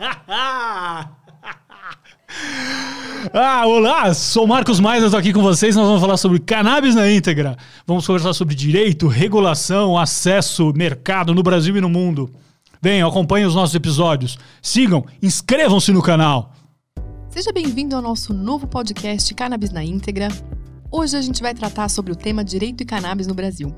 [3.34, 5.76] Ah, olá, sou Marcos Maia, estou aqui com vocês.
[5.76, 7.56] Nós vamos falar sobre cannabis na íntegra.
[7.86, 12.30] Vamos conversar sobre direito, regulação, acesso, mercado no Brasil e no mundo.
[12.80, 14.38] Venham, acompanhem os nossos episódios.
[14.62, 16.54] Sigam, inscrevam-se no canal.
[17.28, 20.28] Seja bem-vindo ao nosso novo podcast Cannabis na íntegra.
[20.90, 23.74] Hoje a gente vai tratar sobre o tema direito e cannabis no Brasil.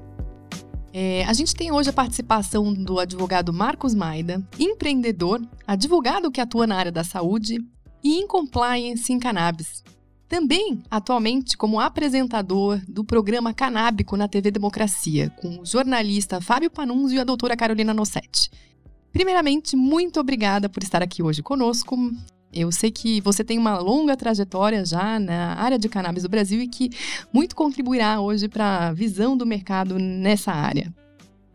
[0.94, 6.66] É, a gente tem hoje a participação do advogado Marcos Maida, empreendedor, advogado que atua
[6.66, 7.58] na área da saúde
[8.04, 9.82] e em compliance em cannabis.
[10.28, 17.16] Também, atualmente, como apresentador do programa Canábico na TV Democracia, com o jornalista Fábio Panunzio
[17.16, 18.50] e a doutora Carolina Nossetti.
[19.12, 21.96] Primeiramente, muito obrigada por estar aqui hoje conosco.
[22.52, 26.60] Eu sei que você tem uma longa trajetória já na área de cannabis do Brasil
[26.60, 26.90] e que
[27.32, 30.92] muito contribuirá hoje para a visão do mercado nessa área.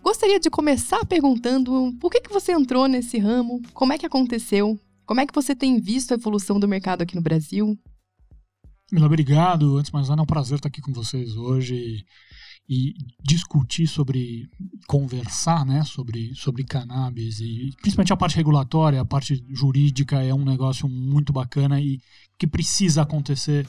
[0.04, 4.80] Gostaria de começar perguntando por que, que você entrou nesse ramo, como é que aconteceu,
[5.06, 7.78] como é que você tem visto a evolução do mercado aqui no Brasil?
[8.92, 9.78] Mila, obrigado.
[9.78, 12.04] Antes de mais nada, é um prazer estar aqui com vocês hoje
[12.70, 14.50] e discutir sobre,
[14.88, 20.44] conversar né, sobre, sobre cannabis e principalmente a parte regulatória, a parte jurídica é um
[20.44, 22.02] negócio muito bacana e
[22.38, 23.68] que precisa acontecer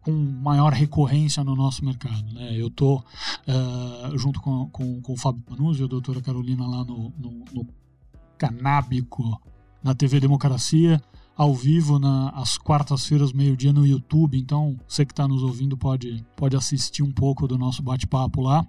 [0.00, 2.32] com maior recorrência no nosso mercado.
[2.32, 2.58] Né?
[2.58, 3.04] Eu estou
[3.46, 7.44] uh, junto com, com, com o Fábio Panuzzi e a doutora Carolina lá no, no,
[7.52, 7.68] no
[8.36, 9.40] Canábico
[9.82, 11.00] na TV Democracia,
[11.40, 14.38] ao vivo na, às quartas-feiras, meio-dia no YouTube.
[14.38, 18.66] Então, você que está nos ouvindo pode, pode assistir um pouco do nosso bate-papo lá.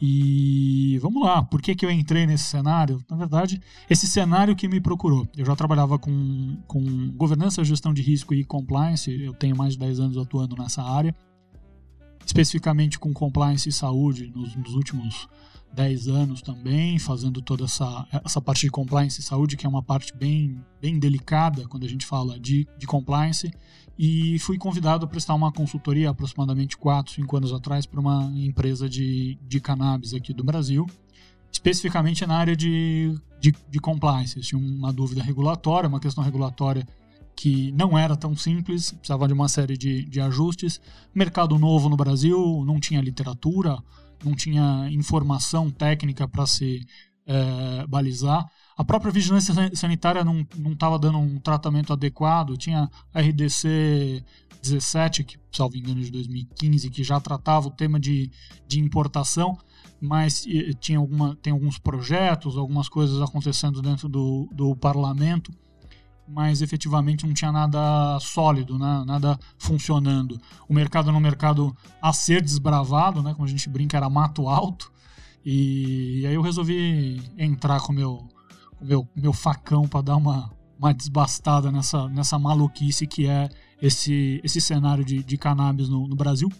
[0.00, 3.04] E vamos lá, por que, que eu entrei nesse cenário?
[3.10, 5.26] Na verdade, esse cenário que me procurou.
[5.36, 9.80] Eu já trabalhava com, com governança, gestão de risco e compliance, eu tenho mais de
[9.80, 11.12] 10 anos atuando nessa área,
[12.24, 15.26] especificamente com compliance e saúde nos, nos últimos
[15.74, 19.82] 10 anos também, fazendo toda essa, essa parte de compliance e saúde, que é uma
[19.82, 23.50] parte bem, bem delicada quando a gente fala de, de compliance.
[23.98, 28.88] E fui convidado a prestar uma consultoria aproximadamente 4, 5 anos atrás para uma empresa
[28.88, 30.86] de, de cannabis aqui do Brasil,
[31.52, 34.40] especificamente na área de, de, de compliance.
[34.40, 36.86] Tinha uma dúvida regulatória, uma questão regulatória
[37.36, 40.80] que não era tão simples, precisava de uma série de, de ajustes.
[41.14, 43.76] Mercado novo no Brasil, não tinha literatura,
[44.24, 46.86] não tinha informação técnica para se
[47.26, 48.44] é, balizar.
[48.76, 52.56] A própria vigilância sanitária não estava dando um tratamento adequado.
[52.56, 54.24] Tinha a RDC
[54.62, 58.30] 17, que, salvo engano, de 2015, que já tratava o tema de,
[58.66, 59.56] de importação,
[60.00, 60.44] mas
[60.80, 65.52] tinha alguma, tem alguns projetos, algumas coisas acontecendo dentro do, do parlamento
[66.26, 69.04] mas efetivamente não tinha nada sólido, né?
[69.06, 70.40] nada funcionando.
[70.68, 73.32] O mercado era um mercado a ser desbravado, né?
[73.34, 74.92] como a gente brinca, era mato alto.
[75.44, 78.26] E, aí eu resolvi entrar com meu,
[78.80, 83.48] o meu, meu facão para dar uma, uma desbastada nessa, nessa maluquice que é
[83.80, 86.50] esse, esse cenário de, de cannabis no, no Brasil.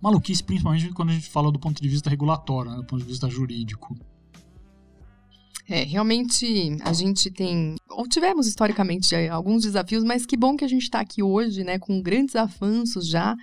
[0.00, 2.76] Maluquice, principalmente quando a gente fala do ponto de vista regulatório, né?
[2.78, 3.96] do ponto de vista jurídico.
[5.68, 10.64] É, realmente a gente tem, ou tivemos historicamente é, alguns desafios, mas que bom que
[10.64, 13.34] a gente está aqui hoje, né, com grandes avanços já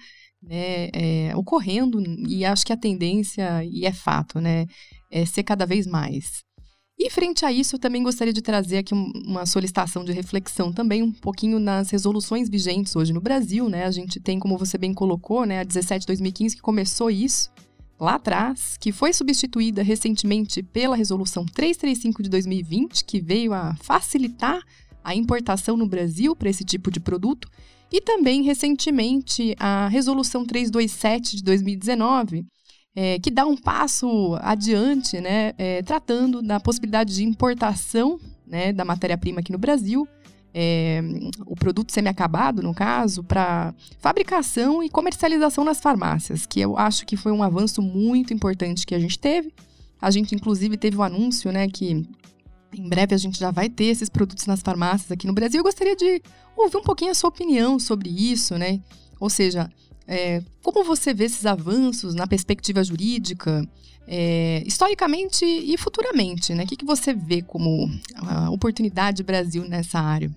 [0.42, 4.66] né, é, ocorrendo, e acho que a tendência, e é fato, né,
[5.09, 6.44] é ser cada vez mais.
[7.04, 11.02] E frente a isso, eu também gostaria de trazer aqui uma solicitação de reflexão também
[11.02, 13.86] um pouquinho nas resoluções vigentes hoje no Brasil, né?
[13.86, 17.50] A gente tem, como você bem colocou, né, a 17 de 2015 que começou isso,
[18.01, 24.59] lá atrás, que foi substituída recentemente pela Resolução 335 de 2020, que veio a facilitar
[25.03, 27.47] a importação no Brasil para esse tipo de produto,
[27.91, 32.44] e também recentemente a Resolução 327 de 2019,
[32.95, 38.84] é, que dá um passo adiante, né, é, tratando da possibilidade de importação né, da
[38.84, 40.07] matéria-prima aqui no Brasil
[40.53, 41.01] é,
[41.45, 47.16] o produto semi-acabado, no caso, para fabricação e comercialização nas farmácias, que eu acho que
[47.16, 49.53] foi um avanço muito importante que a gente teve.
[50.01, 52.06] A gente, inclusive, teve o um anúncio, né, que
[52.73, 55.59] em breve a gente já vai ter esses produtos nas farmácias aqui no Brasil.
[55.59, 56.22] Eu gostaria de
[56.55, 58.79] ouvir um pouquinho a sua opinião sobre isso, né?
[59.20, 59.70] Ou seja,
[60.08, 63.67] é, como você vê esses avanços na perspectiva jurídica,
[64.08, 66.64] é, historicamente e futuramente, né?
[66.64, 67.90] O que, que você vê como
[68.52, 70.31] oportunidade Brasil nessa área?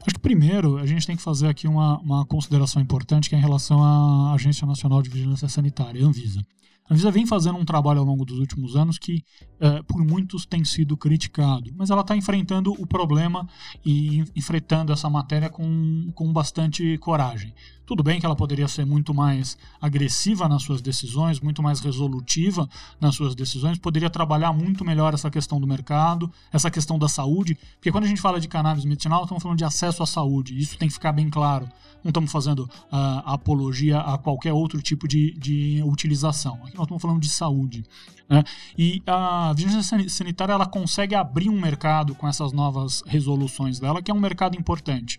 [0.00, 3.38] Acho que primeiro a gente tem que fazer aqui uma, uma consideração importante que é
[3.38, 6.44] em relação à Agência Nacional de Vigilância Sanitária, Anvisa.
[6.88, 9.22] A Anvisa vem fazendo um trabalho ao longo dos últimos anos que,
[9.60, 13.46] uh, por muitos, tem sido criticado, mas ela está enfrentando o problema
[13.84, 17.52] e enfrentando essa matéria com, com bastante coragem.
[17.88, 22.68] Tudo bem que ela poderia ser muito mais agressiva nas suas decisões, muito mais resolutiva
[23.00, 27.56] nas suas decisões, poderia trabalhar muito melhor essa questão do mercado, essa questão da saúde,
[27.76, 30.76] porque quando a gente fala de cannabis medicinal, estamos falando de acesso à saúde, isso
[30.76, 31.66] tem que ficar bem claro.
[32.04, 36.56] Não estamos fazendo uh, apologia a qualquer outro tipo de, de utilização.
[36.66, 37.86] Aqui nós estamos falando de saúde.
[38.28, 38.44] Né?
[38.76, 44.10] E a vigilância sanitária ela consegue abrir um mercado com essas novas resoluções dela, que
[44.10, 45.18] é um mercado importante.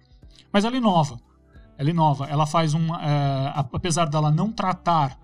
[0.54, 1.20] Mas ela inova
[1.80, 2.26] ela inova.
[2.26, 2.94] Ela faz um.
[2.94, 5.18] É, apesar dela não tratar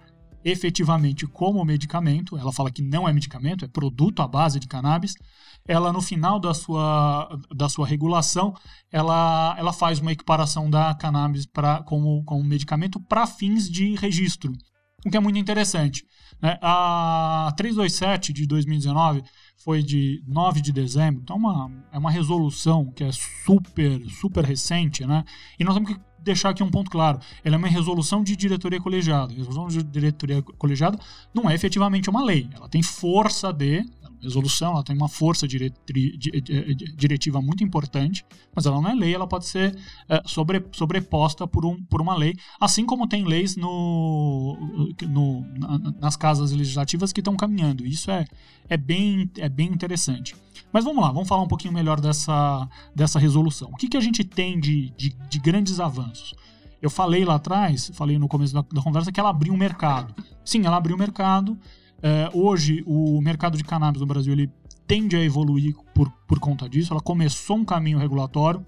[0.43, 5.15] efetivamente como medicamento, ela fala que não é medicamento, é produto à base de cannabis.
[5.67, 8.53] Ela, no final da sua, da sua regulação,
[8.91, 14.53] ela, ela faz uma equiparação da cannabis pra, como, como medicamento para fins de registro,
[15.05, 16.05] o que é muito interessante.
[16.41, 16.57] Né?
[16.61, 19.23] A 327 de 2019
[19.63, 24.43] foi de 9 de dezembro, então é uma, é uma resolução que é super, super
[24.43, 25.23] recente, né?
[25.59, 27.19] E nós temos que deixar aqui um ponto claro.
[27.43, 29.33] Ela é uma resolução de diretoria colegiada.
[29.33, 30.99] Resolução de diretoria colegiada
[31.33, 32.49] não é efetivamente uma lei.
[32.53, 33.85] Ela tem força de
[34.21, 36.17] resolução, ela tem uma força diretri,
[36.95, 39.77] diretiva muito importante, mas ela não é lei, ela pode ser
[40.09, 44.57] é, sobre, sobreposta por, um, por uma lei, assim como tem leis no,
[45.07, 45.45] no,
[45.99, 47.85] nas casas legislativas que estão caminhando.
[47.85, 48.25] Isso é,
[48.69, 50.35] é, bem, é bem interessante.
[50.71, 53.69] Mas vamos lá, vamos falar um pouquinho melhor dessa, dessa resolução.
[53.71, 56.33] O que, que a gente tem de, de, de grandes avanços?
[56.81, 60.13] Eu falei lá atrás, falei no começo da, da conversa, que ela abriu um mercado.
[60.43, 61.57] Sim, ela abriu um mercado.
[62.07, 64.47] É, hoje, o mercado de cannabis no Brasil ele
[64.85, 66.93] tende a evoluir por, por conta disso.
[66.93, 68.63] Ela começou um caminho regulatório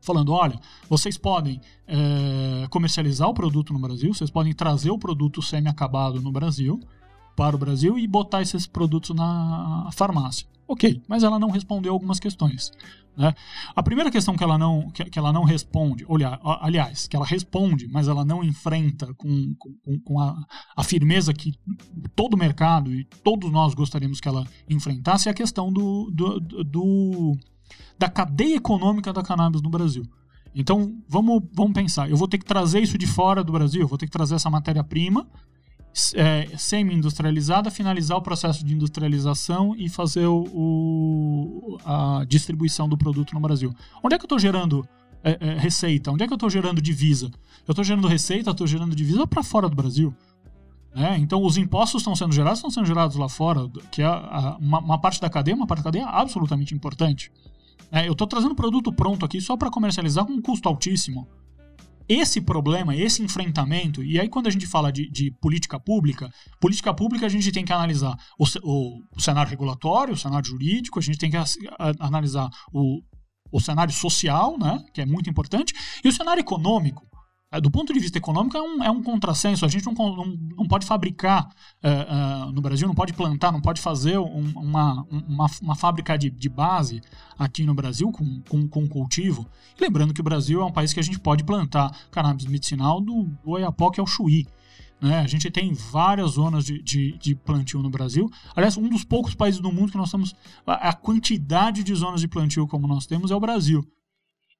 [0.00, 0.58] falando: olha,
[0.88, 6.32] vocês podem é, comercializar o produto no Brasil, vocês podem trazer o produto semi-acabado no
[6.32, 6.80] Brasil,
[7.36, 10.48] para o Brasil e botar esses produtos na farmácia.
[10.66, 12.72] Ok, mas ela não respondeu algumas questões.
[13.16, 13.32] Né?
[13.74, 17.24] A primeira questão que ela não, que, que ela não responde, olha, aliás, que ela
[17.24, 20.44] responde, mas ela não enfrenta com, com, com a,
[20.76, 21.54] a, firmeza que
[22.16, 27.36] todo mercado e todos nós gostaríamos que ela enfrentasse, é a questão do, do, do
[27.98, 30.04] da cadeia econômica da cannabis no Brasil.
[30.54, 32.10] Então, vamos, vamos pensar.
[32.10, 34.50] Eu vou ter que trazer isso de fora do Brasil, vou ter que trazer essa
[34.50, 35.26] matéria-prima
[36.14, 43.32] é, semi-industrializada, finalizar o processo de industrialização e fazer o, o, a distribuição do produto
[43.34, 43.74] no Brasil.
[44.02, 44.86] Onde é que eu estou gerando
[45.24, 46.10] é, é, receita?
[46.10, 47.30] Onde é que eu estou gerando divisa?
[47.66, 50.14] Eu estou gerando receita, estou gerando divisa para fora do Brasil.
[50.94, 54.56] É, então, os impostos estão sendo gerados, estão sendo gerados lá fora, que é a,
[54.60, 57.30] uma, uma, parte da cadeia, uma parte da cadeia absolutamente importante.
[57.90, 61.26] É, eu estou trazendo produto pronto aqui só para comercializar com um custo altíssimo
[62.08, 66.30] esse problema, esse enfrentamento, e aí quando a gente fala de, de política pública,
[66.60, 70.98] política pública a gente tem que analisar o, o, o cenário regulatório, o cenário jurídico,
[70.98, 71.44] a gente tem que a,
[71.78, 73.00] a, analisar o,
[73.50, 75.74] o cenário social, né, que é muito importante,
[76.04, 77.06] e o cenário econômico.
[77.52, 79.64] É, do ponto de vista econômico, é um, é um contrassenso.
[79.64, 80.26] A gente não, não,
[80.56, 81.48] não pode fabricar
[81.80, 86.18] é, é, no Brasil, não pode plantar, não pode fazer um, uma, uma, uma, fábrica
[86.18, 87.00] de, de, base
[87.38, 89.46] aqui no Brasil com, com, com, cultivo.
[89.78, 93.00] E lembrando que o Brasil é um país que a gente pode plantar cannabis medicinal
[93.00, 94.46] do, do Oiapoque ao Chuí.
[95.00, 95.20] Né?
[95.20, 98.28] A gente tem várias zonas de, de, de, plantio no Brasil.
[98.56, 100.34] Aliás, um dos poucos países do mundo que nós temos
[100.66, 103.86] a quantidade de zonas de plantio como nós temos é o Brasil.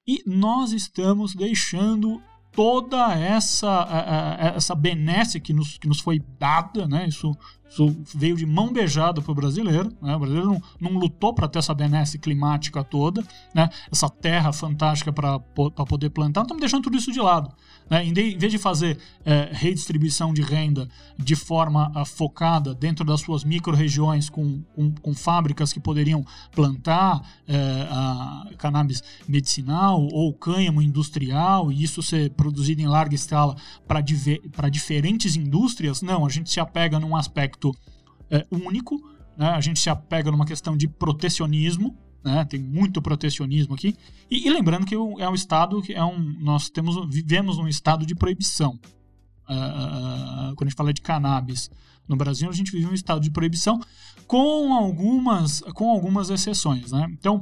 [0.07, 2.21] E nós estamos deixando
[2.57, 3.87] toda essa,
[4.55, 7.07] essa benesse que nos, que nos foi dada, né?
[7.07, 7.37] Isso,
[7.69, 9.91] isso veio de mão beijada para o brasileiro.
[10.01, 10.15] Né?
[10.15, 13.23] O brasileiro não, não lutou para ter essa benesse climática toda,
[13.53, 13.69] né?
[13.91, 16.41] essa terra fantástica para poder plantar.
[16.41, 17.51] Estamos deixando tudo isso de lado.
[17.89, 18.05] Né?
[18.05, 23.03] Em, de, em vez de fazer é, redistribuição de renda de forma a, focada dentro
[23.03, 30.33] das suas micro-regiões com, com, com, fábricas que poderiam plantar é, a cannabis medicinal ou
[30.33, 33.55] cânhamo industrial e isso ser produzido em larga escala
[33.87, 37.56] para diferentes indústrias, não, a gente se apega num aspecto
[38.29, 38.95] é, único,
[39.37, 39.49] né?
[39.49, 42.43] a gente se apega numa questão de protecionismo, né?
[42.45, 43.95] Tem muito protecionismo aqui.
[44.29, 48.05] E, e, lembrando que é um estado que é um, nós temos vivemos num estado
[48.05, 48.79] de proibição.
[49.49, 51.71] Uh, quando a gente fala de cannabis
[52.07, 53.79] no Brasil, a gente vive um estado de proibição
[54.25, 57.07] com algumas com algumas exceções, né?
[57.11, 57.41] Então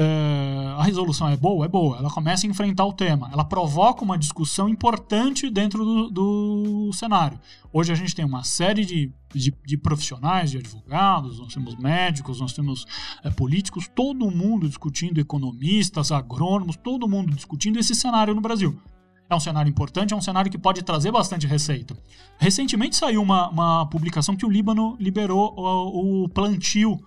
[0.00, 1.64] é, a resolução é boa?
[1.64, 1.98] É boa.
[1.98, 3.28] Ela começa a enfrentar o tema.
[3.32, 7.36] Ela provoca uma discussão importante dentro do, do cenário.
[7.72, 12.40] Hoje a gente tem uma série de, de, de, profissionais, de advogados, nós temos médicos,
[12.40, 12.86] nós temos
[13.24, 18.80] é, políticos, todo mundo discutindo, economistas, agrônomos, todo mundo discutindo esse cenário no Brasil.
[19.28, 21.98] É um cenário importante, é um cenário que pode trazer bastante receita.
[22.38, 27.00] Recentemente saiu uma, uma publicação que o Líbano liberou o, o plantio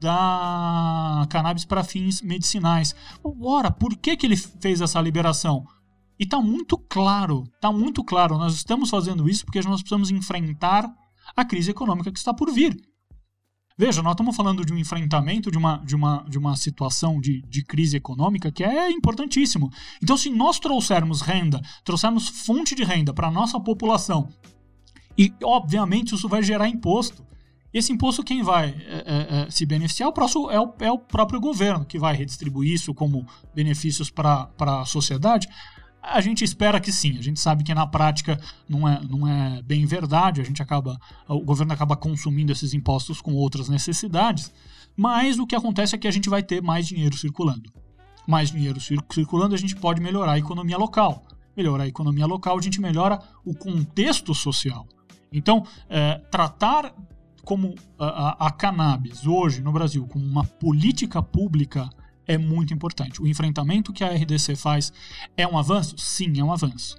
[0.00, 2.94] da cannabis para fins medicinais.
[3.22, 5.64] Ora, por que, que ele fez essa liberação?
[6.18, 10.88] E está muito claro, está muito claro, nós estamos fazendo isso porque nós precisamos enfrentar
[11.36, 12.76] a crise econômica que está por vir.
[13.76, 17.42] Veja, nós estamos falando de um enfrentamento de uma, de uma, de uma situação de,
[17.42, 19.68] de crise econômica que é importantíssimo.
[20.00, 24.28] Então, se nós trouxermos renda, trouxermos fonte de renda para a nossa população,
[25.18, 27.24] e obviamente isso vai gerar imposto.
[27.74, 30.92] Esse imposto quem vai é, é, é, se beneficiar é o, próximo, é, o, é
[30.92, 35.48] o próprio governo, que vai redistribuir isso como benefícios para a sociedade.
[36.00, 38.38] A gente espera que sim, a gente sabe que na prática
[38.68, 43.20] não é, não é bem verdade, a gente acaba, o governo acaba consumindo esses impostos
[43.20, 44.52] com outras necessidades,
[44.96, 47.72] mas o que acontece é que a gente vai ter mais dinheiro circulando.
[48.24, 51.24] Mais dinheiro circulando, a gente pode melhorar a economia local.
[51.56, 54.86] Melhorar a economia local, a gente melhora o contexto social.
[55.32, 56.94] Então, é, tratar
[57.44, 61.88] como a, a, a cannabis hoje no Brasil como uma política pública
[62.26, 63.20] é muito importante.
[63.22, 64.92] O enfrentamento que a RDC faz
[65.36, 65.96] é um avanço?
[65.98, 66.96] Sim, é um avanço.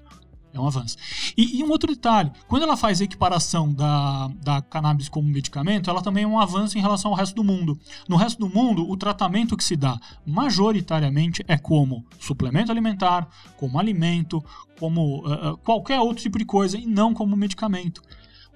[0.56, 0.96] É um avanço.
[1.36, 5.90] E, e, um outro detalhe: quando ela faz a equiparação da, da cannabis como medicamento,
[5.90, 7.78] ela também é um avanço em relação ao resto do mundo.
[8.08, 13.78] No resto do mundo, o tratamento que se dá majoritariamente é como suplemento alimentar, como
[13.78, 14.42] alimento,
[14.80, 18.02] como uh, qualquer outro tipo de coisa, e não como medicamento.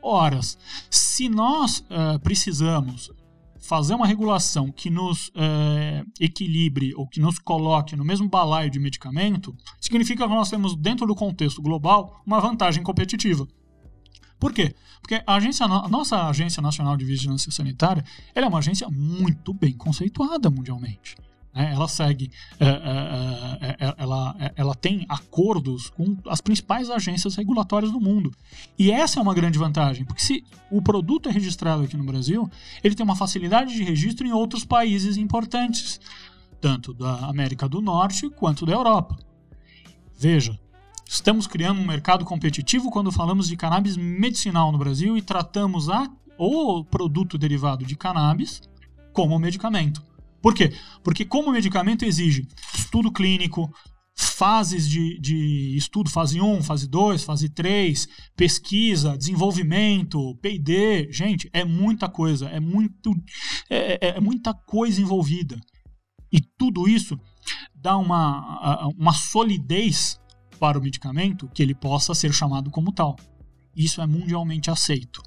[0.01, 0.58] Horas,
[0.89, 3.12] se nós uh, precisamos
[3.70, 8.79] fazer uma regulação que nos é, equilibre ou que nos coloque no mesmo balaio de
[8.79, 13.48] medicamento, significa que nós temos, dentro do contexto global, uma vantagem competitiva.
[14.39, 14.74] Por quê?
[15.01, 18.03] Porque a, agência, a nossa Agência Nacional de Vigilância Sanitária
[18.34, 21.15] é uma agência muito bem conceituada mundialmente.
[21.53, 21.72] Né?
[21.74, 28.00] Ela segue, é, é, é, ela, ela tem acordos com as principais agências regulatórias do
[28.00, 28.32] mundo.
[28.77, 32.50] E essa é uma grande vantagem, porque se o produto é registrado aqui no Brasil,
[32.84, 36.00] ele tem uma facilidade de registro em outros países importantes,
[36.62, 39.18] tanto da América do Norte quanto da Europa.
[40.18, 40.60] Veja,
[41.08, 46.10] estamos criando um mercado competitivo quando falamos de cannabis medicinal no Brasil e tratamos a,
[46.38, 48.62] o produto derivado de cannabis
[49.13, 50.09] como medicamento.
[50.41, 50.74] Por quê?
[51.03, 53.69] Porque como o medicamento exige estudo clínico,
[54.19, 61.63] fases de, de estudo, fase 1, fase 2, fase 3, pesquisa, desenvolvimento, P&D, gente, é
[61.63, 63.13] muita coisa, é, muito,
[63.69, 65.60] é, é, é muita coisa envolvida.
[66.31, 67.17] E tudo isso
[67.74, 70.19] dá uma, uma solidez
[70.60, 73.15] para o medicamento que ele possa ser chamado como tal.
[73.75, 75.24] Isso é mundialmente aceito.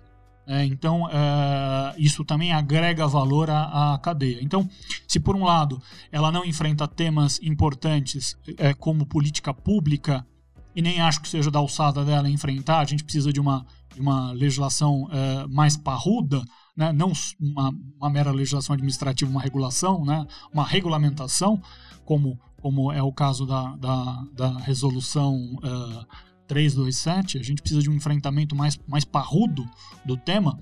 [0.46, 4.38] É, então, é, isso também agrega valor à, à, cadeia.
[4.42, 4.68] Então,
[5.06, 5.80] se por um lado
[6.10, 10.26] ela não enfrenta temas importantes é, como política pública,
[10.74, 14.00] e nem acho que seja da alçada dela enfrentar, a gente precisa de uma, de
[14.00, 16.42] uma legislação é, mais parruda,
[16.76, 16.92] né?
[16.92, 20.26] não uma, uma, mera legislação administrativa, uma regulação, né?
[20.52, 21.62] uma regulamentação,
[22.04, 27.90] como, como é o caso da, da, da resolução é, 327, a gente precisa de
[27.90, 29.68] um enfrentamento mais, mais parrudo
[30.04, 30.58] do tema,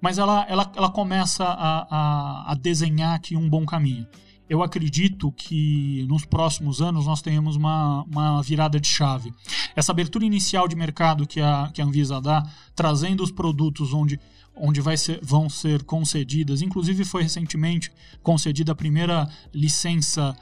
[0.00, 4.06] mas ela, ela, ela começa a, a, a desenhar aqui um bom caminho.
[4.48, 9.32] Eu acredito que nos próximos anos nós tenhamos uma, uma virada de chave.
[9.76, 12.42] Essa abertura inicial de mercado que a, que a Anvisa dá,
[12.74, 14.18] trazendo os produtos onde
[14.60, 16.60] onde ser, vão ser concedidas.
[16.60, 17.90] Inclusive, foi recentemente
[18.22, 20.36] concedida a primeira licença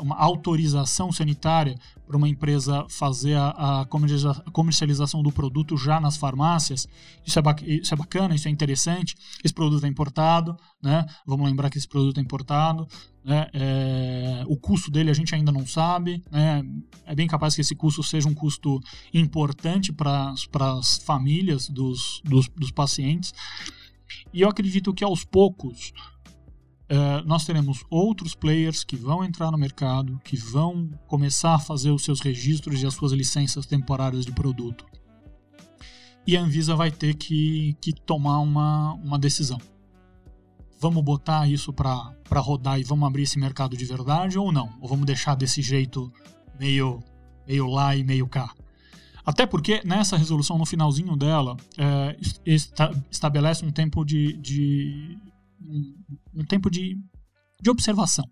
[0.00, 3.86] uma autorização sanitária para uma empresa fazer a, a,
[4.52, 6.88] comercialização do produto já nas farmácias.
[7.24, 9.14] Isso é, isso é bacana, isso é interessante.
[9.44, 11.06] Esse produto é importado, né?
[11.24, 12.88] Vamos lembrar que esse produto é importado.
[13.24, 13.46] Né?
[13.52, 16.20] É, o custo dele a gente ainda não sabe.
[16.30, 16.64] Né?
[17.06, 18.80] É bem capaz que esse custo seja um custo
[19.14, 20.34] importante para
[20.78, 23.32] as famílias dos, dos, dos pacientes.
[24.32, 25.92] E eu acredito que aos poucos
[26.90, 31.92] Uh, nós teremos outros players que vão entrar no mercado, que vão começar a fazer
[31.92, 34.84] os seus registros e as suas licenças temporárias de produto.
[36.26, 39.58] E a Anvisa vai ter que, que tomar uma, uma decisão.
[40.80, 44.76] Vamos botar isso para rodar e vamos abrir esse mercado de verdade ou não?
[44.80, 46.12] Ou vamos deixar desse jeito
[46.58, 47.00] meio,
[47.46, 48.52] meio lá e meio cá?
[49.24, 55.18] Até porque nessa resolução, no finalzinho dela, é, esta, estabelece um tempo de, de,
[56.34, 56.96] um, tempo de,
[57.60, 58.24] de observação.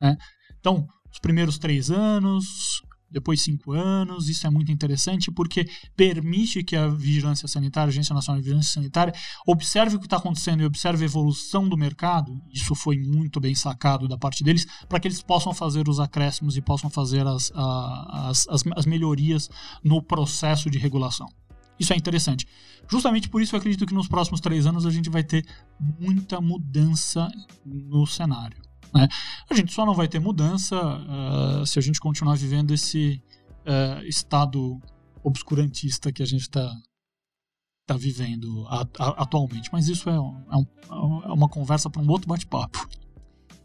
[0.00, 0.16] Né?
[0.58, 2.82] Então, os primeiros três anos,
[3.14, 4.28] depois cinco anos.
[4.28, 8.72] Isso é muito interessante porque permite que a Vigilância Sanitária, a Agência Nacional de Vigilância
[8.72, 9.14] Sanitária,
[9.46, 12.36] observe o que está acontecendo e observe a evolução do mercado.
[12.52, 16.56] Isso foi muito bem sacado da parte deles, para que eles possam fazer os acréscimos
[16.56, 19.48] e possam fazer as, as, as, as melhorias
[19.82, 21.28] no processo de regulação.
[21.78, 22.46] Isso é interessante.
[22.88, 25.44] Justamente por isso eu acredito que nos próximos três anos a gente vai ter
[25.98, 27.28] muita mudança
[27.64, 28.56] no cenário.
[28.94, 29.08] Né?
[29.50, 33.20] A gente só não vai ter mudança uh, se a gente continuar vivendo esse
[33.66, 34.80] uh, estado
[35.22, 36.72] obscurantista que a gente está
[37.86, 39.70] tá vivendo a, a, atualmente.
[39.72, 42.88] Mas isso é, é, um, é uma conversa para um outro bate-papo.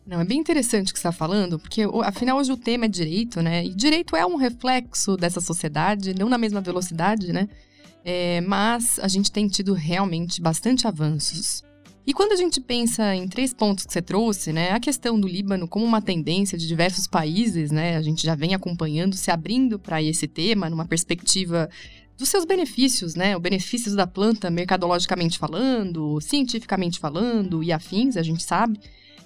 [0.05, 2.87] Não, é bem interessante o que você está falando, porque afinal hoje o tema é
[2.87, 3.63] direito, né?
[3.63, 7.47] E direito é um reflexo dessa sociedade, não na mesma velocidade, né?
[8.11, 11.61] É, mas a gente tem tido realmente bastante avanços.
[12.07, 15.27] E quando a gente pensa em três pontos que você trouxe, né, a questão do
[15.27, 19.77] Líbano como uma tendência de diversos países, né, a gente já vem acompanhando, se abrindo
[19.77, 21.69] para esse tema numa perspectiva
[22.17, 28.23] dos seus benefícios, né, os benefícios da planta mercadologicamente falando, cientificamente falando e afins, a
[28.23, 28.79] gente sabe.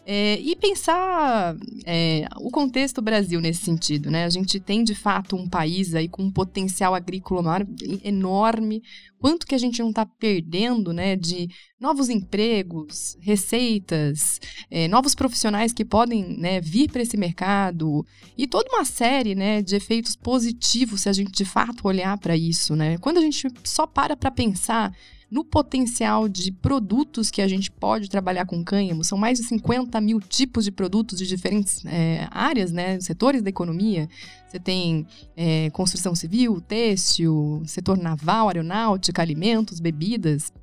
[0.05, 1.55] É, e pensar
[1.85, 4.25] é, o contexto Brasil nesse sentido, né?
[4.25, 7.65] A gente tem de fato um país aí com um potencial agrícola
[8.03, 8.83] enorme.
[9.17, 11.15] Quanto que a gente não está perdendo, né?
[11.15, 11.47] De
[11.79, 18.05] novos empregos, receitas, é, novos profissionais que podem né, vir para esse mercado
[18.37, 19.61] e toda uma série, né?
[19.61, 22.97] De efeitos positivos se a gente de fato olhar para isso, né?
[22.97, 24.93] Quando a gente só para para pensar
[25.33, 29.03] no potencial de produtos que a gente pode trabalhar com cânhamo.
[29.03, 33.49] São mais de 50 mil tipos de produtos de diferentes é, áreas, né, setores da
[33.49, 34.07] economia.
[34.47, 40.53] Você tem é, construção civil, têxtil, setor naval, aeronáutica, alimentos, bebidas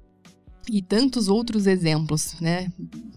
[0.69, 2.73] e tantos outros exemplos, né,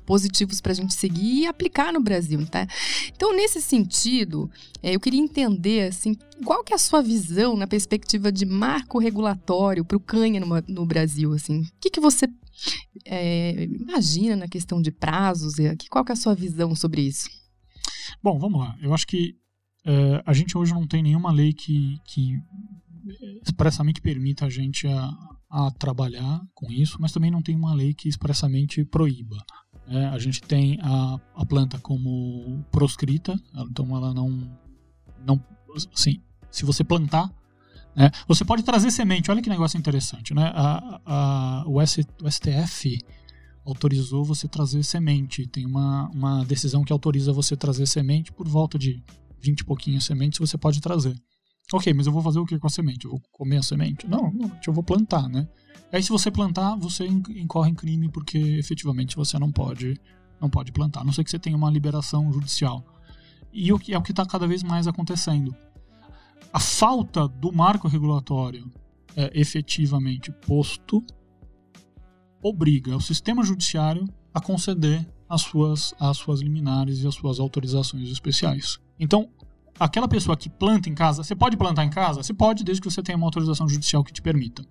[0.05, 2.67] positivos para a gente seguir e aplicar no Brasil, tá?
[3.15, 4.49] Então, nesse sentido,
[4.81, 8.99] é, eu queria entender, assim, qual que é a sua visão na perspectiva de marco
[8.99, 11.61] regulatório para o canha no, Brasil, assim?
[11.61, 12.27] O que, que você
[13.05, 15.55] é, imagina na questão de prazos?
[15.89, 17.29] Qual que é a sua visão sobre isso?
[18.21, 18.75] Bom, vamos lá.
[18.81, 19.35] Eu acho que
[19.85, 22.37] é, a gente hoje não tem nenhuma lei que, que
[23.41, 25.09] expressamente permita a gente a,
[25.53, 29.37] a trabalhar com isso, mas também não tem uma lei que expressamente proíba.
[29.85, 34.49] É, a gente tem a, a planta como proscrita, então ela não,
[35.23, 35.39] não,
[35.93, 36.19] assim,
[36.49, 37.31] se você plantar,
[37.95, 39.29] né, você pode trazer semente.
[39.29, 40.51] Olha que negócio interessante, né?
[40.55, 42.97] A, a, o, S, o STF
[43.63, 45.45] autorizou você trazer semente.
[45.45, 49.03] Tem uma, uma decisão que autoriza você trazer semente por volta de
[49.39, 51.15] 20 e pouquinhas sementes você pode trazer.
[51.71, 53.05] Ok, mas eu vou fazer o que com a semente?
[53.05, 54.07] Eu vou comer a semente?
[54.07, 55.47] Não, não eu vou plantar, né?
[55.91, 59.99] Aí se você plantar, você incorre em crime porque efetivamente você não pode
[60.41, 62.83] não pode plantar, a não ser que você tenha uma liberação judicial.
[63.51, 65.55] E o que é o que está cada vez mais acontecendo.
[66.51, 68.69] A falta do marco regulatório
[69.15, 71.03] é, efetivamente posto
[72.41, 78.09] obriga o sistema judiciário a conceder as suas, as suas liminares e as suas autorizações
[78.09, 78.79] especiais.
[78.99, 79.29] Então,
[79.83, 82.23] aquela pessoa que planta em casa, você pode plantar em casa?
[82.23, 84.65] Você pode, desde que você tenha uma autorização judicial que te permita.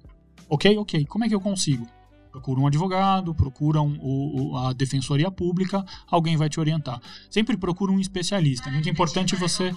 [0.48, 0.76] Ok?
[0.78, 1.04] Ok.
[1.06, 1.86] Como é que eu consigo?
[2.30, 6.98] Procura um advogado, procura um, o, a defensoria pública, alguém vai te orientar.
[7.30, 8.70] Sempre procura um especialista.
[8.70, 9.74] É muito importante você.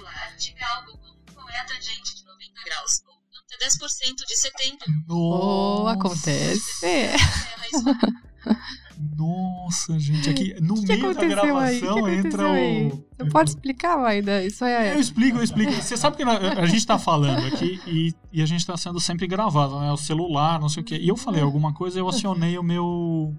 [3.61, 4.85] 10% de 70.
[5.09, 6.85] Oh, acontece.
[6.85, 7.15] É.
[9.15, 12.87] Nossa, gente, aqui no que meio que da gravação entra aí?
[12.87, 13.05] o.
[13.17, 14.43] Você pode explicar ainda?
[14.43, 14.93] Isso é.
[14.95, 15.71] Eu explico, eu explico.
[15.73, 19.27] Você sabe que a gente está falando aqui e, e a gente está sendo sempre
[19.27, 19.91] gravado, né?
[19.91, 20.97] O celular, não sei o quê.
[20.99, 23.33] E eu falei alguma coisa, eu acionei o meu.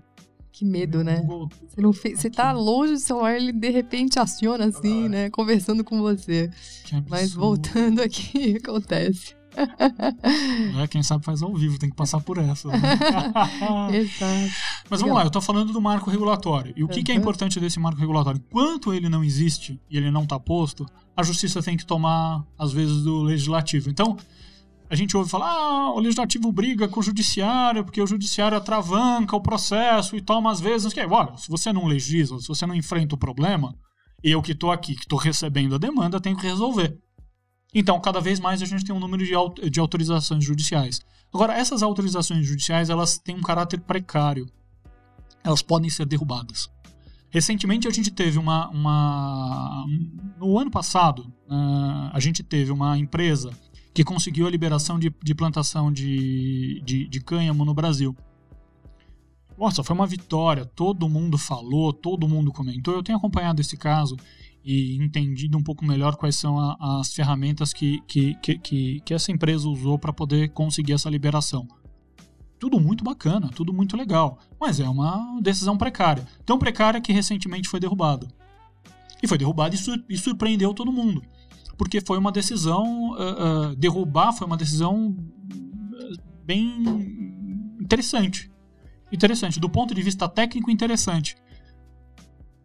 [0.52, 1.22] Que medo, né?
[1.68, 5.28] Você, não fez, você tá longe do celular, ele de repente aciona assim, né?
[5.28, 6.50] Conversando com você.
[7.10, 9.36] Mas voltando aqui, acontece.
[10.82, 12.68] É, quem sabe faz ao vivo, tem que passar por essa.
[12.68, 12.78] Né?
[13.98, 14.54] Exato.
[14.88, 16.74] Mas vamos lá, eu estou falando do marco regulatório.
[16.76, 17.04] E o que, uhum.
[17.04, 18.42] que, é importante desse marco regulatório?
[18.46, 22.72] Enquanto ele não existe e ele não está posto, a justiça tem que tomar, às
[22.72, 23.88] vezes, do legislativo.
[23.88, 24.16] Então,
[24.88, 29.34] a gente ouve falar, ah, o legislativo briga com o judiciário, porque o judiciário atravanca
[29.34, 30.92] o processo e toma, às vezes.
[30.92, 33.74] Que, olha, se você não legisla, se você não enfrenta o problema,
[34.22, 36.98] eu que estou aqui, que estou recebendo a demanda, tenho que resolver.
[37.78, 40.98] Então, cada vez mais a gente tem um número de, de autorizações judiciais.
[41.30, 44.48] Agora, essas autorizações judiciais, elas têm um caráter precário.
[45.44, 46.70] Elas podem ser derrubadas.
[47.28, 48.70] Recentemente a gente teve uma.
[48.70, 49.84] uma
[50.38, 53.50] no ano passado, uh, a gente teve uma empresa
[53.92, 58.16] que conseguiu a liberação de, de plantação de, de, de cânhamo no Brasil.
[59.58, 60.64] Nossa, foi uma vitória.
[60.64, 62.94] Todo mundo falou, todo mundo comentou.
[62.94, 64.16] Eu tenho acompanhado esse caso
[64.66, 69.14] e entendido um pouco melhor quais são a, as ferramentas que, que, que, que, que
[69.14, 71.68] essa empresa usou para poder conseguir essa liberação.
[72.58, 76.26] Tudo muito bacana, tudo muito legal, mas é uma decisão precária.
[76.44, 78.26] Tão precária que recentemente foi derrubado.
[79.22, 81.22] E foi derrubado e, sur e surpreendeu todo mundo.
[81.78, 83.10] Porque foi uma decisão.
[83.10, 85.16] Uh, uh, derrubar foi uma decisão
[86.44, 86.82] bem
[87.80, 88.50] interessante.
[89.12, 89.60] Interessante.
[89.60, 91.36] Do ponto de vista técnico, interessante.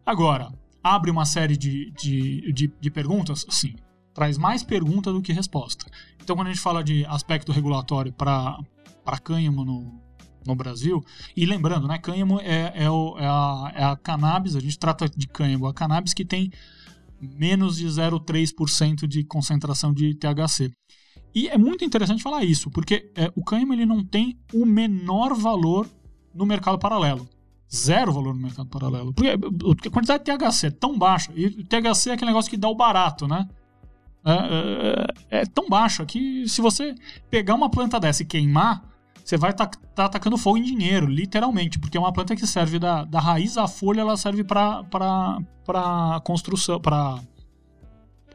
[0.05, 0.51] Agora,
[0.83, 3.45] abre uma série de, de, de, de perguntas?
[3.49, 3.75] Sim.
[4.13, 5.85] Traz mais pergunta do que resposta.
[6.21, 8.57] Então, quando a gente fala de aspecto regulatório para
[9.23, 10.01] cânhamo no,
[10.45, 11.03] no Brasil.
[11.35, 15.07] E lembrando, né, cânhamo é, é, o, é, a, é a cannabis, a gente trata
[15.09, 16.51] de cânhamo, a cannabis que tem
[17.21, 20.71] menos de 0,3% de concentração de THC.
[21.33, 25.33] E é muito interessante falar isso, porque é, o cânhamo ele não tem o menor
[25.33, 25.87] valor
[26.33, 27.27] no mercado paralelo.
[27.73, 29.13] Zero valor no mercado paralelo.
[29.13, 32.67] Porque a quantidade de THC é tão baixa, e THC é aquele negócio que dá
[32.67, 33.47] o barato, né?
[34.23, 36.93] É, é, é tão baixa que se você
[37.29, 38.83] pegar uma planta dessa e queimar,
[39.23, 42.45] você vai estar tá, tá atacando fogo em dinheiro, literalmente, porque é uma planta que
[42.45, 47.19] serve da, da raiz à folha, ela serve para construção, para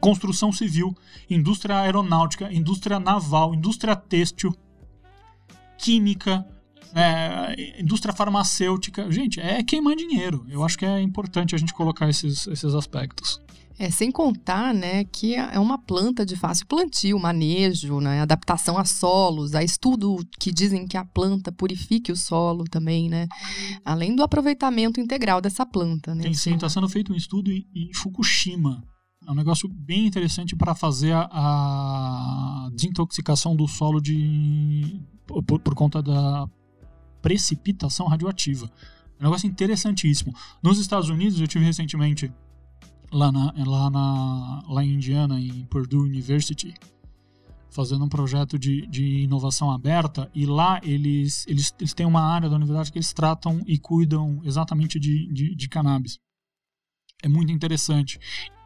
[0.01, 0.95] construção civil,
[1.29, 4.53] indústria aeronáutica, indústria naval, indústria têxtil,
[5.77, 6.45] química,
[6.93, 9.11] é, indústria farmacêutica.
[9.11, 10.45] Gente, é queimar dinheiro.
[10.49, 13.41] Eu acho que é importante a gente colocar esses, esses aspectos.
[13.79, 18.83] É, sem contar, né, que é uma planta de fácil plantio, manejo, né, adaptação a
[18.83, 23.27] solos, há estudo que dizem que a planta purifique o solo também, né,
[23.85, 26.23] além do aproveitamento integral dessa planta, né.
[26.23, 28.83] Tem sim, está sendo feito um estudo em, em Fukushima,
[29.27, 35.75] é um negócio bem interessante para fazer a, a, desintoxicação do solo de, por, por,
[35.75, 36.47] conta da
[37.21, 38.71] precipitação radioativa.
[39.19, 40.33] É um negócio interessantíssimo.
[40.61, 42.31] Nos Estados Unidos, eu tive recentemente
[43.11, 46.73] lá, na, lá, na, lá em Indiana, em Purdue University,
[47.69, 52.49] fazendo um projeto de, de inovação aberta e lá eles, eles, eles têm uma área
[52.49, 56.17] da universidade que eles tratam e cuidam exatamente de, de, de cannabis.
[57.21, 58.19] É muito interessante.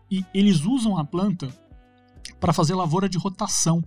[0.09, 1.49] E eles usam a planta
[2.39, 3.83] para fazer lavoura de rotação,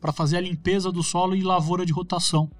[0.00, 2.50] para fazer a limpeza do solo e lavoura de rotação.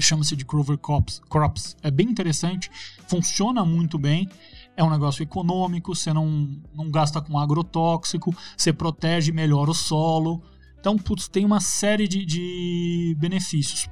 [0.00, 1.20] Chama-se de Crover Crops.
[1.28, 1.76] Crops.
[1.82, 2.70] É bem interessante,
[3.06, 4.28] funciona muito bem
[4.76, 10.42] é um negócio econômico, você não, não gasta com agrotóxico, você protege melhor o solo.
[10.78, 13.88] Então, putz, tem uma série de, de benefícios.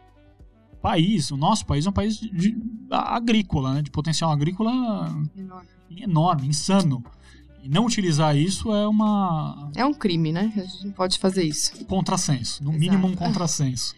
[0.83, 2.57] País, o nosso país é um país de, de,
[2.91, 3.83] agrícola, né?
[3.83, 4.71] de potencial agrícola
[5.35, 5.69] enorme.
[5.91, 7.03] enorme, insano.
[7.63, 9.71] E não utilizar isso é uma.
[9.75, 10.53] É um crime, né?
[10.55, 11.83] A gente não pode fazer isso.
[11.87, 12.81] Contrassenso, no Exato.
[12.81, 13.97] mínimo um contrassenso.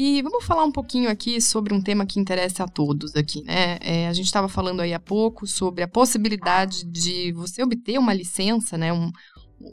[0.00, 3.78] E vamos falar um pouquinho aqui sobre um tema que interessa a todos aqui, né?
[3.80, 8.14] É, a gente estava falando aí há pouco sobre a possibilidade de você obter uma
[8.14, 8.92] licença, né?
[8.92, 9.10] Um,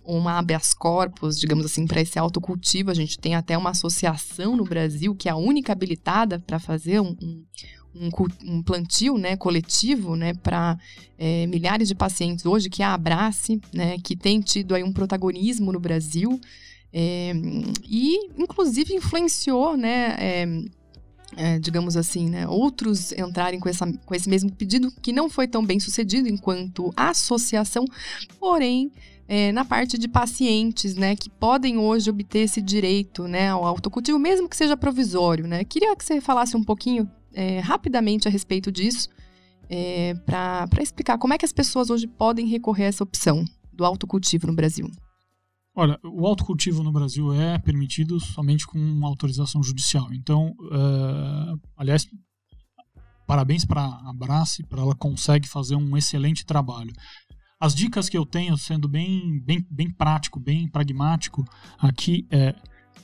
[0.03, 2.89] uma habeas corpus, digamos assim, para esse autocultivo.
[2.89, 6.99] A gente tem até uma associação no Brasil que é a única habilitada para fazer
[6.99, 7.15] um,
[7.93, 8.09] um,
[8.45, 10.75] um, plantio né, coletivo né, para
[11.19, 14.91] é, milhares de pacientes hoje, que é a Abrace, né, que tem tido aí um
[14.91, 16.41] protagonismo no Brasil.
[16.97, 17.33] É,
[17.83, 20.15] e, inclusive, influenciou, né?
[20.17, 20.47] É,
[21.35, 25.49] é, digamos assim, né, outros entrarem com, essa, com esse mesmo pedido, que não foi
[25.49, 27.83] tão bem sucedido enquanto associação,
[28.39, 28.89] porém,
[29.27, 34.17] é, na parte de pacientes, né, que podem hoje obter esse direito, né, ao autocultivo,
[34.17, 35.65] mesmo que seja provisório, né.
[35.65, 39.09] Queria que você falasse um pouquinho, é, rapidamente, a respeito disso,
[40.25, 44.47] para explicar como é que as pessoas hoje podem recorrer a essa opção do autocultivo
[44.47, 44.89] no Brasil.
[45.77, 50.07] Olha, o autocultivo no Brasil é permitido somente com autorização judicial.
[50.13, 52.07] Então, uh, aliás,
[53.27, 56.93] parabéns para a Abrace, para ela consegue fazer um excelente trabalho.
[57.59, 61.43] As dicas que eu tenho, sendo bem, bem, bem prático, bem pragmático,
[61.77, 62.55] aqui é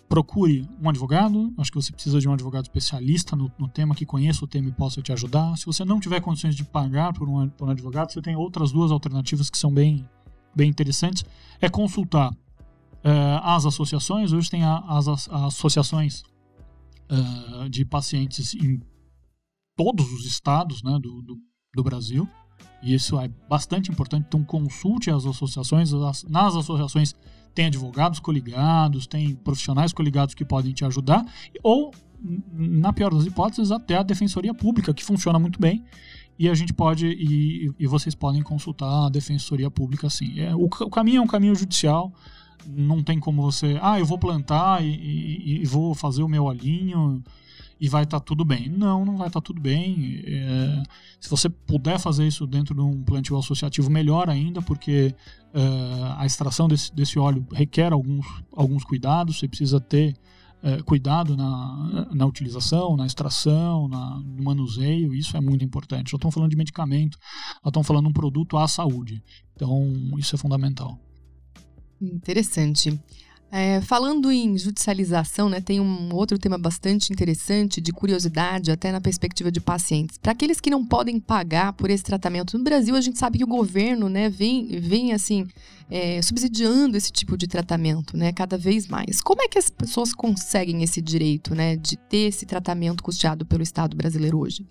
[0.07, 1.53] procure um advogado.
[1.57, 4.69] Acho que você precisa de um advogado especialista no, no tema, que conheça o tema
[4.69, 5.57] e possa te ajudar.
[5.57, 8.71] Se você não tiver condições de pagar por um, por um advogado, você tem outras
[8.71, 10.07] duas alternativas que são bem,
[10.55, 11.25] bem interessantes.
[11.62, 12.31] É consultar
[13.03, 16.23] uh, as associações, hoje tem a, as, as, associações
[17.11, 18.81] uh, de pacientes em
[19.75, 21.37] todos os estados né, do, do,
[21.73, 22.27] do, Brasil,
[22.81, 27.15] e isso é bastante importante, então consulte as associações, as, nas associações
[27.53, 31.25] tem advogados coligados, tem profissionais coligados que podem te ajudar,
[31.61, 31.91] ou,
[32.53, 35.83] na pior das hipóteses, até a defensoria pública, que funciona muito bem,
[36.39, 40.39] e a gente pode, e, e vocês podem consultar a defensoria pública, assim.
[40.39, 42.13] É, o, o caminho é um caminho judicial,
[42.67, 46.43] não tem como você, ah, eu vou plantar e, e, e vou fazer o meu
[46.45, 47.24] olhinho
[47.82, 48.69] e vai estar tá tudo bem.
[48.69, 50.21] Não, não vai estar tá tudo bem.
[50.24, 50.84] É,
[51.19, 55.15] se você puder fazer isso dentro de um plantio associativo, melhor ainda, porque
[55.52, 55.62] é,
[56.15, 60.15] a extração desse, desse óleo requer alguns, alguns cuidados, você precisa ter
[60.62, 66.12] é, cuidado na, na utilização, na extração, na, no manuseio, isso é muito importante.
[66.12, 67.17] Já estão falando de medicamento,
[67.63, 69.24] já estão falando de um produto à saúde.
[69.56, 71.00] Então, isso é fundamental.
[72.01, 72.99] Interessante.
[73.53, 79.01] É, falando em judicialização, né, tem um outro tema bastante interessante, de curiosidade, até na
[79.01, 80.17] perspectiva de pacientes.
[80.17, 83.43] Para aqueles que não podem pagar por esse tratamento, no Brasil a gente sabe que
[83.43, 85.45] o governo né, vem, vem assim,
[85.89, 89.19] é, subsidiando esse tipo de tratamento né, cada vez mais.
[89.21, 93.63] Como é que as pessoas conseguem esse direito né, de ter esse tratamento custeado pelo
[93.63, 94.65] Estado brasileiro hoje?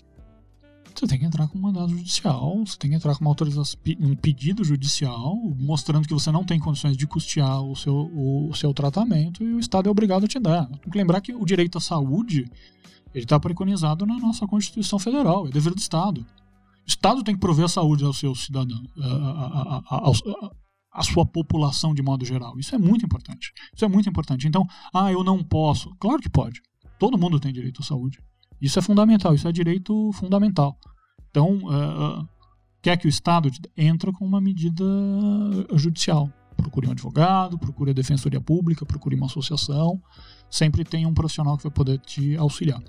[1.01, 3.81] Você tem que entrar com um mandado judicial, você tem que entrar com uma autorização,
[3.99, 8.55] um pedido judicial, mostrando que você não tem condições de custear o seu, o, o
[8.55, 10.67] seu tratamento e o Estado é obrigado a te dar.
[10.67, 12.45] Tem que lembrar que o direito à saúde
[13.15, 16.21] ele está preconizado na nossa Constituição Federal, é dever do Estado.
[16.21, 16.27] O
[16.87, 20.51] Estado tem que prover a saúde aos seus cidadãos, a, a, a,
[20.93, 22.59] a, sua população de modo geral.
[22.59, 23.55] Isso é muito importante.
[23.75, 24.47] Isso é muito importante.
[24.47, 25.97] Então, ah, eu não posso.
[25.99, 26.61] Claro que pode.
[26.99, 28.19] Todo mundo tem direito à saúde.
[28.61, 30.77] Isso é fundamental, isso é direito fundamental.
[31.31, 32.29] Então, uh,
[32.83, 34.85] quer que o Estado entre com uma medida
[35.75, 36.31] judicial.
[36.57, 40.01] Procure um advogado, procure a defensoria pública, procure uma associação.
[40.51, 42.83] Sempre tem um profissional que vai poder te auxiliar.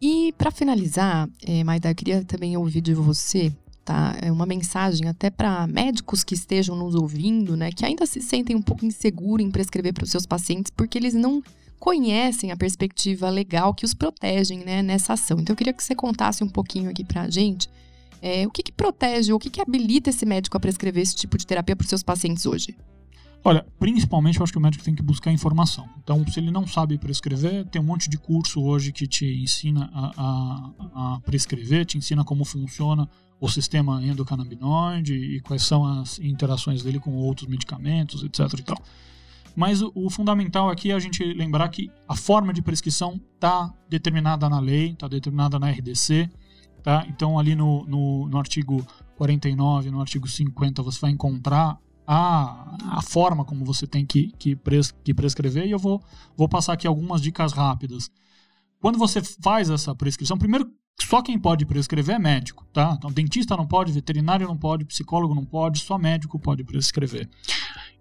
[0.00, 3.52] E para finalizar, é, Maida, eu queria também ouvir de você
[3.84, 4.16] tá?
[4.20, 8.56] É uma mensagem até para médicos que estejam nos ouvindo, né, que ainda se sentem
[8.56, 11.42] um pouco inseguros em prescrever para os seus pacientes porque eles não
[11.84, 15.38] conhecem a perspectiva legal que os protegem né, nessa ação.
[15.38, 17.68] Então, eu queria que você contasse um pouquinho aqui para a gente
[18.22, 21.36] é, o que, que protege, o que, que habilita esse médico a prescrever esse tipo
[21.36, 22.74] de terapia para os seus pacientes hoje.
[23.44, 25.86] Olha, principalmente eu acho que o médico tem que buscar informação.
[26.02, 29.90] Então, se ele não sabe prescrever, tem um monte de curso hoje que te ensina
[29.92, 33.06] a, a, a prescrever, te ensina como funciona
[33.38, 38.58] o sistema endocannabinoide e quais são as interações dele com outros medicamentos, etc.
[38.58, 38.82] E tal.
[39.54, 43.72] Mas o, o, fundamental aqui é a gente lembrar que a forma de prescrição está
[43.88, 46.28] determinada na lei, está determinada na RDC.
[46.82, 47.06] Tá?
[47.08, 48.84] Então, ali no, no, no, artigo
[49.16, 54.54] 49, no artigo 50, você vai encontrar a, a forma como você tem que, que,
[54.54, 55.66] pres, que prescrever.
[55.66, 56.02] E eu vou,
[56.36, 58.10] vou passar aqui algumas dicas rápidas.
[58.80, 62.94] Quando você faz essa prescrição, primeiro, só quem pode prescrever é médico, tá?
[62.98, 67.28] Então, dentista não pode, veterinário não pode, psicólogo não pode, só médico pode prescrever.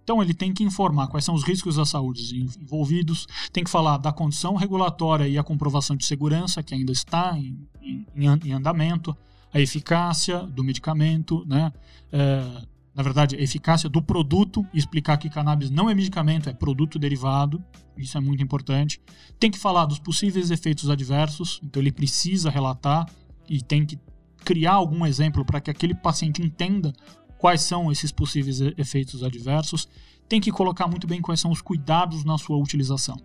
[0.04, 3.98] Então ele tem que informar quais são os riscos da saúde envolvidos, tem que falar
[3.98, 9.16] da condição regulatória e a comprovação de segurança que ainda está em, em, em andamento,
[9.54, 11.72] a eficácia do medicamento, né?
[12.12, 12.64] É,
[12.94, 17.64] na verdade, a eficácia do produto, explicar que cannabis não é medicamento, é produto derivado,
[17.98, 19.02] isso é muito importante.
[19.40, 23.08] Tem que falar dos possíveis efeitos adversos, então ele precisa relatar
[23.50, 23.98] e tem que
[24.44, 26.94] criar algum exemplo para que aquele paciente entenda
[27.44, 29.86] quais são esses possíveis efeitos adversos,
[30.30, 33.18] tem que colocar muito bem quais são os cuidados na sua utilização.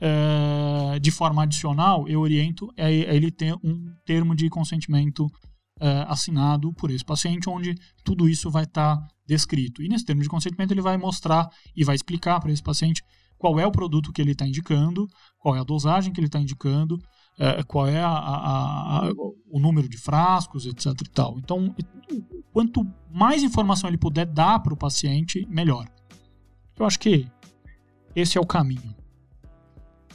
[0.00, 5.30] É, de forma adicional, eu oriento a ele ter um termo de consentimento
[5.78, 9.82] é, assinado por esse paciente, onde tudo isso vai estar tá descrito.
[9.82, 13.02] E nesse termo de consentimento, ele vai mostrar e vai explicar para esse paciente
[13.36, 15.06] qual é o produto que ele está indicando,
[15.38, 16.98] qual é a dosagem que ele está indicando,
[17.38, 19.12] é, qual é a, a, a,
[19.50, 20.86] o número de frascos, etc.
[20.86, 21.38] E tal.
[21.38, 21.74] Então,
[22.52, 25.86] quanto mais informação ele puder dar para o paciente, melhor.
[26.78, 27.26] Eu acho que
[28.14, 28.94] esse é o caminho.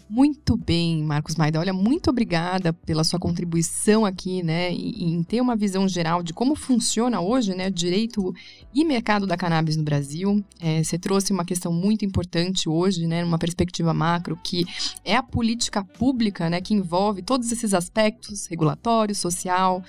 [0.10, 1.60] Muito bem, Marcos Maida.
[1.60, 6.56] Olha, muito obrigada pela sua contribuição aqui, né, em ter uma visão geral de como
[6.56, 8.34] funciona hoje, né, direito
[8.74, 10.42] e mercado da cannabis no Brasil.
[10.62, 14.66] É, você trouxe uma questão muito importante hoje, né, numa perspectiva macro, que
[15.04, 19.84] é a política pública, né, que envolve todos esses aspectos, regulatório, social,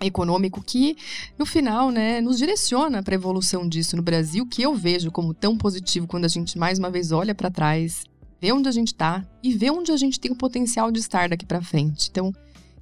[0.00, 0.96] econômico que
[1.38, 5.32] no final né nos direciona para a evolução disso no Brasil que eu vejo como
[5.32, 8.04] tão positivo quando a gente mais uma vez olha para trás
[8.40, 11.28] ver onde a gente está e ver onde a gente tem o potencial de estar
[11.28, 12.08] daqui para frente.
[12.10, 12.32] Então,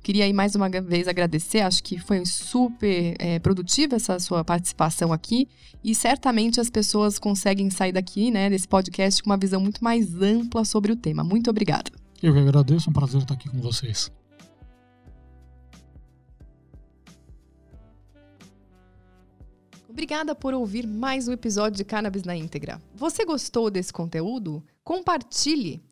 [0.03, 5.13] queria aí mais uma vez agradecer, acho que foi super é, produtiva essa sua participação
[5.13, 5.49] aqui
[5.85, 10.15] e certamente as pessoas conseguem sair daqui, né, desse podcast com uma visão muito mais
[10.21, 11.23] ampla sobre o tema.
[11.23, 11.91] Muito obrigada.
[12.23, 14.11] Eu que agradeço, é um prazer estar aqui com vocês.
[19.93, 22.81] Obrigada por ouvir mais um episódio de Cannabis na íntegra.
[22.95, 24.65] Você gostou desse conteúdo?
[24.85, 25.83] Compartilhe.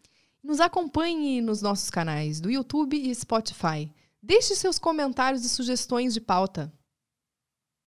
[0.42, 3.92] Nos acompanhe nos nossos canais do YouTube e Spotify.
[4.22, 6.72] Deixe seus comentários e sugestões de pauta.